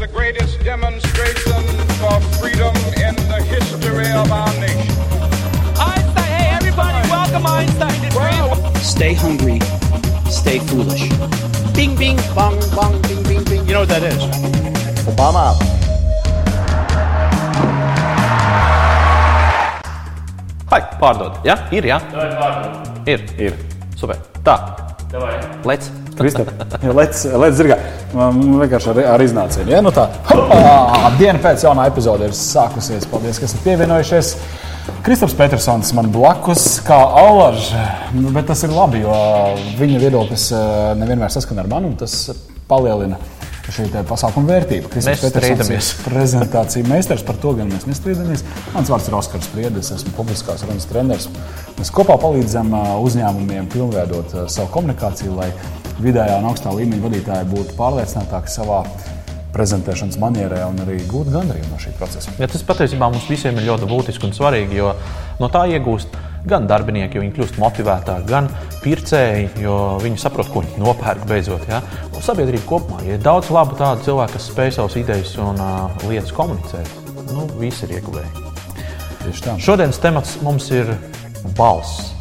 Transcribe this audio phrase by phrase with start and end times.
[0.00, 1.60] the greatest demonstration
[2.00, 4.96] for freedom in the history of our nation.
[5.76, 8.74] Einstein, hey everybody, welcome Einstein to Dream.
[8.76, 9.60] Stay hungry,
[10.30, 11.10] stay foolish.
[11.76, 13.66] Bing, bing, bong, bong, bing, bing, bing.
[13.66, 14.24] You know what that is?
[15.04, 15.52] Obama.
[20.70, 21.44] Hai, pārdod.
[21.44, 21.60] Ja?
[21.70, 22.00] Ir, jā?
[23.04, 23.20] Ir.
[23.36, 23.52] Ir.
[24.00, 24.16] Super.
[24.48, 24.56] Tā.
[25.68, 25.99] Lec.
[26.20, 26.50] Kristap,
[26.98, 27.78] lec, lec zirgā.
[28.12, 29.72] Man vienkārši ar, ar iznācienu.
[29.72, 29.80] Ja?
[29.84, 31.14] Nu tā, hopā!
[31.16, 33.08] Diena pēc jaunā epizode ir sākusies.
[33.10, 34.34] Paldies, ka esat pievienojušies.
[35.06, 37.70] Kristaps Petersons man blakus, kā aulaž,
[38.16, 39.16] Nu, bet tas ir labi, jo
[39.78, 42.16] viņa viedoklis eh, nevienmēr saskan ar mani, un tas
[42.68, 43.20] palielina
[43.70, 44.90] šī pasākuma vērtību.
[44.90, 48.42] Kristaps Petersons ir prezentācija meistars, par to gan mēs nestrīdamies.
[48.74, 51.28] Mans vārds ir Oskars Priedis, esmu publiskās runas treneris.
[51.78, 55.52] Mēs kopā palīdzam ā, uzņēmumiem pilnveidot ā, savu komunikāciju, lai
[56.04, 58.82] vidējā un augstā līmeņa vadītāji būtu pārliecinātāki savā
[59.54, 62.32] prezentēšanas manierē un arī gūtu gandarījumu no šī procesa.
[62.38, 64.92] Ja tas patiesībā mums visiem ir ļoti būtiski un svarīgi, jo
[65.40, 66.14] no tā iegūst
[66.48, 68.48] gan darbinieki, jo viņi kļūst motivētāki, gan
[68.84, 71.66] pircēji, jo viņi saprot, ko viņi nopērk beidzot.
[71.68, 71.82] Ja?
[72.14, 76.06] Un sabiedrība kopumā ja ir daudz labu tādu cilvēku, kas spēj savas idejas un uh,
[76.08, 76.96] lietas komunicēt.
[77.30, 78.48] Nu, visi ir ieguvēji.
[79.60, 80.94] Šodienas temats mums ir
[81.58, 82.14] balss.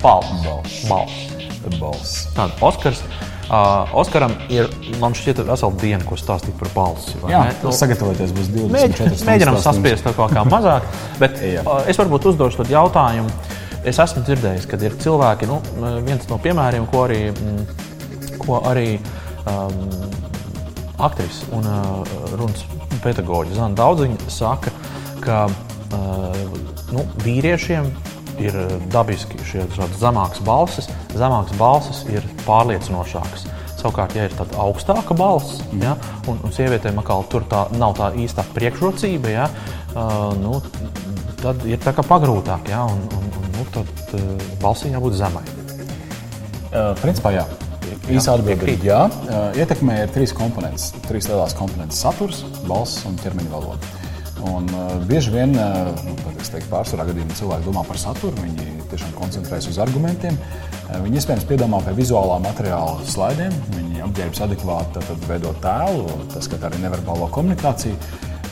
[0.00, 0.44] Balss.
[0.46, 0.84] Balss.
[0.88, 1.33] balss.
[1.78, 2.26] Balss.
[2.36, 3.02] Tāda Oskars.
[3.44, 4.70] Uh, Oskaram ir,
[5.02, 7.12] man šķiet, vesela diena, ko stāstīt par balsi.
[7.28, 7.56] Jā, ne?
[7.60, 10.86] Nu, sagatavoties būs 24 Mēģi, stundas mēģinām saspiest to kaut kā mazāk,
[11.20, 13.34] bet uh, es varbūt uzdošu tādu jautājumu.
[13.84, 15.58] Es esmu dzirdējis, ka ir cilvēki, nu,
[16.06, 17.20] viens no piemēriem, ko arī,
[18.40, 18.94] ko arī
[19.44, 19.76] um,
[21.04, 22.64] aktrise un uh, runas
[23.04, 24.72] pedagoģi Zana Daudziņa saka,
[25.20, 26.58] ka uh,
[26.96, 27.92] nu, vīriešiem
[28.42, 28.56] ir
[28.92, 29.66] dabiski šie
[29.98, 33.46] zemākas balsis, zemākas balsis ir pārliecinošākas.
[33.78, 35.92] Savukārt, ja ir tāda augstāka balss, ja,
[36.30, 39.48] un, un sievietēm atkal tur tā, nav tā īstā priekšrocība, ja,
[39.92, 40.56] uh, nu,
[41.42, 45.44] tad ir tā kā pagrūtāk, ja, un, un, un nu, tad uh, balsī jābūt zemai.
[46.72, 47.44] Uh, principā, jā.
[48.10, 48.98] Īsa atbilde ir jā.
[49.56, 54.03] Ietekmē ir trīs komponentes, trīs lielās komponentes- saturs, balss un ķermeņa valoda.
[54.44, 55.94] Un, uh, bieži vien, uh,
[56.44, 60.36] teiktu, pārsvarā gadījumā cilvēki domā par saturu, viņi tiešām koncentrējas uz argumentiem.
[60.36, 66.48] Uh, viņi iespējams piedomā pie vizuālā materiāla slaidiem, viņi apģērbs adekvāti tad veidot tēlu, tas
[66.48, 67.96] skar arī neverbālo komunikāciju.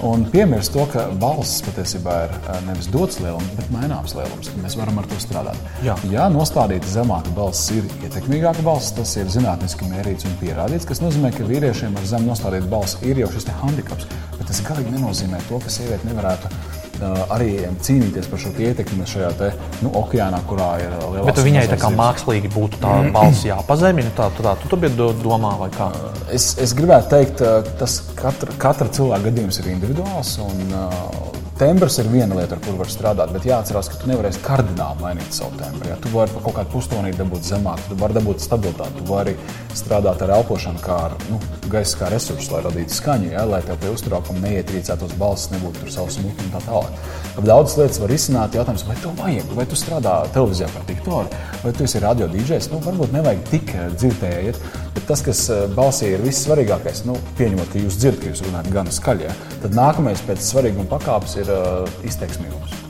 [0.02, 4.48] Un piemirst to, ka balss patiesībā ir uh, nevis dots lielums, bet maināms lielums.
[4.58, 5.60] Mēs varam ar to strādāt.
[5.86, 5.94] Jā.
[6.10, 10.88] Ja nostādīta zemāka balss ir ietekmīgāka balss, tas ir zinātniski mērīts un pierādīts.
[10.90, 14.08] Tas nozīmē, ka vīriešiem ar zemu nostādītu balsi ir jau šis te handicaps.
[14.42, 17.52] Bet tas galīgi nenozīmē to, ka sieviete nevarētu uh, arī
[17.86, 19.50] cīnīties par šo te ietekmi šajā te,
[19.84, 24.10] nu, okeānā, kurā ir uh, liela Bet viņai tā kā mākslīgi būtu tā balss jāpazemina,
[24.18, 25.92] tā, tā, tu to biji domā vai kā?
[26.34, 30.34] Es, es gribētu teikt, ka tas katra, katra cilvēka gadījums ir individuāls.
[30.42, 34.40] Un, uh, Tembrs ir viena lieta, ar kuru var strādāt, bet jāatcerās, ka tu nevarēsi
[34.42, 35.86] kardināli mainīt savu tembru.
[35.92, 35.94] Ja?
[36.02, 39.36] Tu vari kaut kādu pustonīti dabūt zemāk, tu vari dabūt stabilitāti, tu vari
[39.78, 41.38] strādāt ar elpošanu, kā ar nu,
[41.70, 43.44] gaisa kā resursu, lai radītu skaņu, ja?
[43.46, 46.98] lai tev pie uztraukuma neietrīcētos balss, nebūtu tur savs smūgi un tā tālāk.
[47.36, 51.42] Ap Daudzas lietas var izsnākt jautājums, vai to vajag, vai tu strādā televīzijā par diktoru,
[51.62, 52.72] vai tu esi radio DJs.
[52.74, 57.82] Nu, varbūt nevajag tik iet, bet tas, kas eh, balsī ir vissvarīgākais, nu, pieņemot, ka
[57.82, 59.34] jūs dzirdat, ka jūs runājat gan skaļi, ja?
[59.64, 62.82] tad nākamais pēc svarīguma pakāpes ir uh, izteiksmīgums.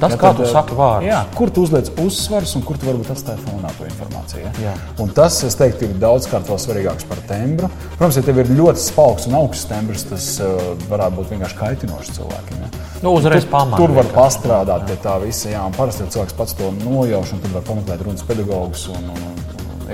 [0.00, 1.06] Tas, Ja, kā tad, tu eh, saki vārdus.
[1.10, 4.44] Jā, kur tu uzliec uzsvars un kur tu varbūt atstāji fonā to informāciju.
[4.46, 4.52] Ja?
[4.64, 4.72] Jā.
[5.04, 7.68] Un tas, es teiktu, ir daudzkārt vēl svarīgāks par tembru.
[7.98, 12.16] Protams, ja tev ir ļoti spaugs un augsts tembrs, tas uh, varētu būt vienkārši kaitinoši
[12.16, 12.64] cilvēkiem.
[12.64, 12.70] Ja?
[13.04, 15.52] Nu, uzreiz pamana tur var pastrādāt pie tā visa.
[15.52, 18.88] Jā, un parasti cilvēks pats to nojauš, un tad var pameklēt runas pedagogus.
[18.92, 19.39] Un, un, un,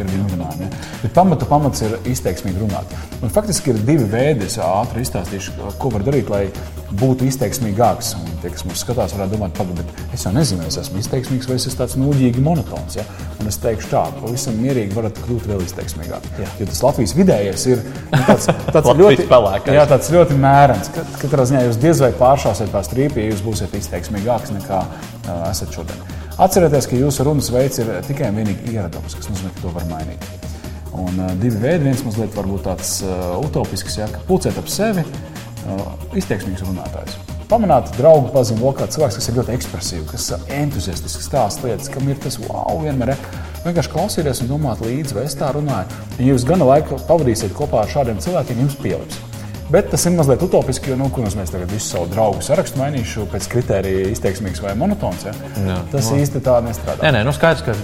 [0.03, 0.67] ir vingrinājumi.
[0.69, 0.85] Ja?
[1.03, 2.97] Bet pamata pamats ir izteiksmīgi runāt.
[3.25, 6.47] Un faktiski ir divi veidi, es ātri izstāstīšu, ko var darīt, lai
[6.97, 8.13] būtu izteiksmīgāks.
[8.21, 11.57] Un tie, kas mums skatās, varētu domāt, pagaidi, es jau nezinu, es esmu izteiksmīgs vai
[11.59, 12.99] es esmu tāds nūģīgi monotons.
[13.01, 13.07] Ja?
[13.41, 16.29] Un es teikšu tā, pavisam mierīgi varat kļūt vēl izteiksmīgāk.
[16.41, 16.51] Jā.
[16.61, 19.77] Jo tas Latvijas vidējais ir nu, tāds, tāds ļoti, pelēkais.
[19.77, 20.93] jā, tāds ļoti mērens.
[20.95, 25.51] Kat- Katrā ziņā jūs diez vai pāršāsiet pār strīpi, ja jūs būsiet izteiksmīgāks nekā uh,
[25.51, 26.01] esat šodien.
[26.37, 29.87] Atcerieties, ka jūsu runas veids ir tikai un vienīgi ieradums, kas nozīmē, ka to var
[29.89, 30.27] mainīt.
[30.93, 35.01] Un uh, divi veidi, viens mazliet varbūt tāds uh, utopisks, ja, ka pulcēt ap sevi
[35.01, 37.17] uh, izteiksmīgs runātājs.
[37.49, 40.29] Pamanāt draugu vēl kāds cilvēks, kas ir ļoti ekspresīvs, kas
[40.59, 43.29] entuziastiski stāsta lietas, kam ir tas wow, vienmēr ir.
[43.65, 46.03] Vienkārši klausīties un domāt līdzi, vai es tā runāju.
[46.19, 49.26] Ja jūs gana laika pavadīsiet kopā ar šādiem cilvēkiem, jums pielips.
[49.67, 53.25] Bet tas ir mazliet utopiski, jo, nu, kur mēs tagad visu savu draugu sarakstu mainīšu
[53.33, 55.25] pēc kritērija izteiksmīgs vai monotons.
[55.27, 55.33] Ja?
[55.59, 55.79] Jā.
[55.91, 56.21] Tas Nu.
[56.23, 57.03] īsti tā nestrādā.
[57.03, 57.75] Nē, nē, nu skaidrs, ka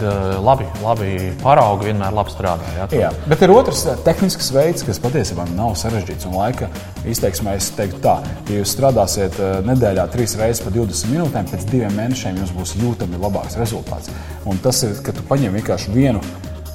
[0.46, 2.68] labi, labi paraugi vienmēr labi strādā.
[2.78, 6.26] Jā, Tu- Jā, bet ir otrs eh, tehnisks veids, kas patiesībā nav sarežģīts.
[6.30, 6.68] Un laika
[7.04, 11.98] izteiksmē es teiktu, tā, ja jūs strādāsiet nedēļā trīs reizes pa 20 minūtēm, pēc diviem
[11.98, 14.08] mēnešiem jums būs jūtami labāks rezultāts.
[14.46, 16.20] Un tas ir, ka tu paņem vienkārši vienu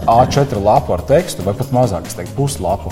[0.05, 2.91] A4 lapu ar tekstu, vai pat mazāk, es teiktu, puslapu.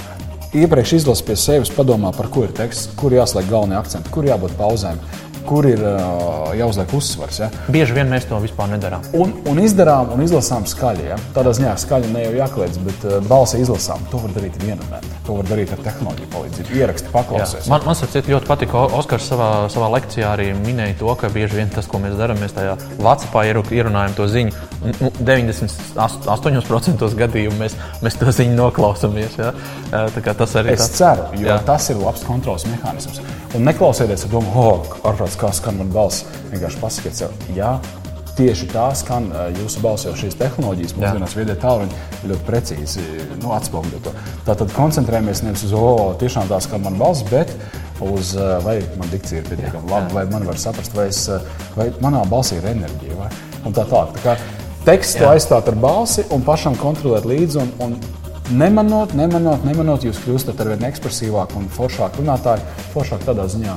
[0.55, 4.53] Iepriekš izlasi pie sevis, padomā, par ko ir teksts, kur jāsliek galvenie akcenti, kur jābūt
[4.55, 5.01] pauzēm,
[5.47, 7.39] kur ir uh, jāuzliek uzsvars.
[7.43, 7.49] Ja?
[7.71, 9.05] Bieži vien mēs to vispār nedarām.
[9.17, 11.07] Un, un izdarām un izlasām skaļi.
[11.11, 11.17] Ja?
[11.35, 14.03] Tādā ziņā skaļi ne jau jākliedz, bet uh, balsi izlasām.
[14.11, 14.85] To var darīt vienam.
[15.25, 16.75] To var darīt ar tehnoloģiju palīdzību.
[16.79, 17.69] Ieraksti, paklausies.
[17.71, 21.29] Man, man starp citu, ļoti patika, O- Oskars savā, savā lekcijā arī minēja to, ka
[21.33, 24.51] bieži vien tas, ko mēs darām, mēs tajā Vācijā ierunājam to ziņu.
[24.85, 27.75] Nu, 98% gadījumu mēs,
[28.05, 29.37] mēs to ziņu noklausāmies.
[29.39, 29.53] Ja?
[29.91, 31.55] Tā Tas arī Es tāds- ceru, jo Jā.
[31.55, 31.59] Jā.
[31.65, 33.21] tas ir labs kontrols mehānisms.
[33.55, 34.83] Un neklausieties ar domu, oh,
[35.35, 36.25] ārprāts, kā skan man balss.
[36.51, 37.79] Vienkārši pasakiet sev, jā,
[38.37, 39.29] tieši tā skan
[39.59, 41.95] jūsu balss, jo šīs tehnoloģijas mūsdienās viedie tālruņi
[42.29, 43.03] ļoti precīzi
[43.41, 44.13] nu, atspoguļo to.
[44.45, 47.51] Tātad koncentrējamies nevis uz, oh, tiešām tā skan man balss, bet
[48.01, 48.35] uz,
[48.65, 51.29] vai man dikcija ir pietiekami laba, vai man var saprast, vai, es,
[51.77, 53.15] vai manā balsī ir enerģija.
[53.19, 53.31] Vai?
[53.65, 54.19] Un tā tālāk.
[54.23, 54.35] Tā
[54.85, 57.63] tekstu aizstāt ar balsi un pašam kontrolēt līdzi.
[57.63, 57.97] Un, un
[58.45, 62.61] Nemanot, nemanot, nemanot, jūs kļūstat ar vien ekspresīvāku un foršāku runātāju,
[62.91, 63.73] foršāku tādā ziņā,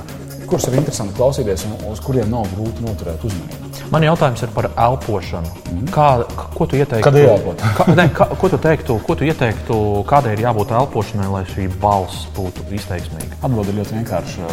[0.51, 3.69] kurus ir interesanti klausīties un uz kuriem nav grūti noturēt uzmanību.
[3.93, 5.53] Man jautājums ir par elpošanu.
[5.95, 6.09] Kā,
[6.55, 7.05] ko tu ieteiktu?
[7.07, 7.63] Kad ieelpot?
[7.79, 9.79] Kā, ne, kā, ko, tu teiktu, ko tu ieteiktu,
[10.09, 13.41] kādai ir jābūt elpošanai, lai šī balss būtu izteiksmīga?
[13.43, 14.51] Atbilde ir ļoti vienkārša.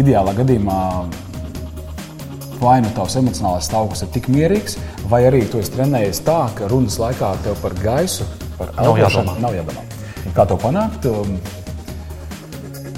[0.00, 0.78] Ideālā gadījumā
[2.60, 4.76] vai nu tavs emocionālais stāvoklis ir tik mierīgs,
[5.08, 8.26] vai arī tu esi trenējies tā, ka runas laikā tev par gaisu,
[8.58, 9.40] par Nav elpošanu jādomā.
[9.46, 9.86] nav jādomā.
[10.36, 11.08] Kā to panākt?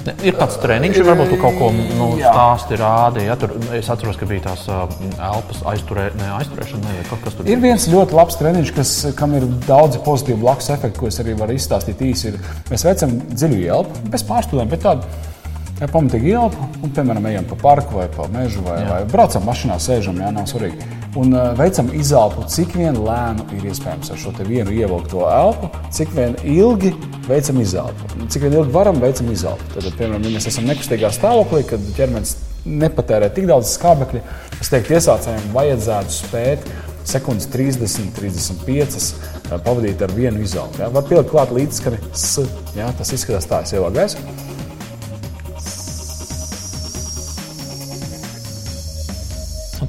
[0.02, 2.32] Ne, Ir kāds treniņš, vai varbūt tu kaut ko nu, Jā.
[2.34, 3.26] stāsti, rādi.
[3.28, 4.80] Ja, tur, es atceros, ka bija tās uh,
[5.14, 9.36] elpas aizturē, ne, aizturēšana, ne, kaut kas tur Ir viens ļoti labs treniņš, kas, kam
[9.38, 12.32] ir daudzi pozitīvi blakus efekti, ko es arī varu izstāstīt īsi.
[12.32, 15.06] Ir, mēs veicam dziļu ielpu, bez pārspīlēm, bet tādu
[15.78, 19.78] ja, pamatīgi ielpu, un, piemēram, ejam pa parku vai pa mežu, vai, vai braucam mašīnā,
[19.82, 20.90] sēžam, jā, nav svarīgi.
[21.20, 26.14] Un uh, veicam izelpu, cik vien lēnu ir iespējams ar šo vienu ievilkto elpu, cik
[26.16, 26.94] vien ilgi
[27.26, 28.08] veicam izelpu.
[28.32, 29.66] Cik vien ilgi varam, veicam izelpu.
[29.74, 34.22] Tad, piemēram, ja mēs esam nekustīgā stāvoklī, kad ķermenis nepatērē tik daudz skābekļa,
[34.56, 36.66] es teiktu, iesācējiem vajadzētu spēt
[37.08, 40.80] sekundes 30, 35 eh, pavadīt ar vienu izelpu.
[40.82, 40.90] Ja?
[40.94, 42.00] Var pielikt klāt līdzskari,
[42.78, 42.88] ja?
[42.98, 44.22] tas izskatās tā, es ievēlu gaisu.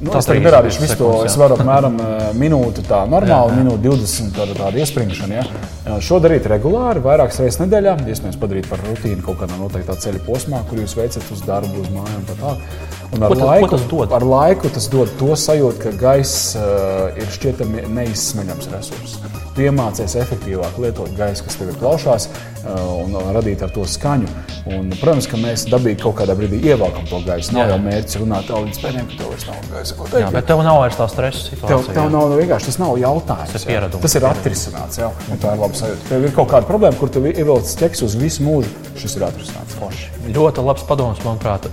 [0.03, 1.09] Nu, Tā es tagad 30 nerādīšu visu to.
[1.27, 1.95] Es varu apmēram
[2.35, 3.59] minūti, tā normāli, Jā, jā.
[3.61, 5.37] minūti 20 ar tādu iespringšanu.
[5.37, 5.99] Ja?
[6.03, 7.95] Šo darīt regulāri, vairākas reizes nedēļā.
[8.11, 11.93] Iespējams, padarīt par rutīnu kaut kādā noteiktā ceļa posmā, kur jūs veicat uz darbu, uz
[11.95, 12.67] mājām tā tālāk.
[13.13, 14.13] Un ar Ko laiku, ko tas dod?
[14.17, 19.19] ar laiku tas dod to sajūtu, ka gaiss uh, ir šķietami neizsmeļams resurss.
[19.53, 22.25] Tu iemācies efektīvāk lietot gaisu, kas tev ir plaušās,
[22.65, 24.25] uh, un radīt ar to skaņu.
[24.73, 27.53] Un, protams, ka mēs dabīgi kaut kādā brīdī ievelkam to gaisu.
[27.53, 27.75] Nav Jā.
[27.75, 29.97] jau mērķis runāt tā līdz pēdējiem, ka tev vairs nav gaisa.
[29.99, 30.33] Ko Jā, teikt?
[30.39, 31.93] bet tev nav vairs tā stresa Tev, situācija.
[31.93, 32.13] tev jā.
[32.15, 33.53] nav vienkārši tas nav jautājums.
[33.53, 33.73] Tas ir jā.
[33.75, 34.05] pieredums.
[34.07, 35.01] Tas ir atrisināts.
[35.03, 36.07] Jā, un tā ir laba sajūta.
[36.09, 38.73] Tev ir kaut kāda problēma, kur tev ievilcis ķeks uz visu mūžu.
[38.99, 39.77] Šis ir atrisināts.
[39.79, 40.09] Forši.
[40.35, 41.69] Ļoti labs padoms, manuprāt.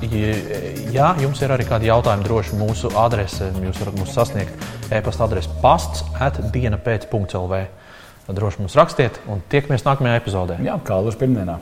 [0.94, 5.52] Ja, jums ir arī kādi jautājumi, droši mūsu adrese, jūs varat mūs sasniegt e-pasta adrese
[5.62, 7.66] pasts atdiena pēc.lv.
[8.30, 10.60] Droši mums rakstiet un tiekamies nākamajā epizodē.
[10.64, 11.58] Jā, kā līdz pirmdienā.